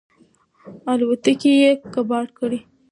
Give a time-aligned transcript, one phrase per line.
[0.91, 2.59] الوتکې یې کباړ کړې.